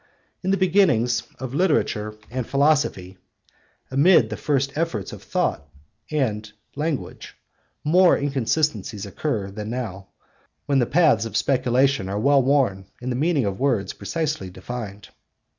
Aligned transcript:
In 0.41 0.49
the 0.49 0.57
beginnings 0.57 1.21
of 1.37 1.53
literature 1.53 2.15
and 2.31 2.47
philosophy, 2.47 3.19
amid 3.91 4.31
the 4.31 4.35
first 4.35 4.75
efforts 4.75 5.13
of 5.13 5.21
thought 5.21 5.69
and 6.09 6.51
language, 6.75 7.35
more 7.83 8.17
inconsistencies 8.17 9.05
occur 9.05 9.51
than 9.51 9.69
now, 9.69 10.07
when 10.65 10.79
the 10.79 10.87
paths 10.87 11.25
of 11.27 11.37
speculation 11.37 12.09
are 12.09 12.17
well 12.19 12.41
worn 12.41 12.87
and 12.99 13.11
the 13.11 13.15
meaning 13.15 13.45
of 13.45 13.59
words 13.59 13.93
precisely 13.93 14.49
defined. 14.49 15.09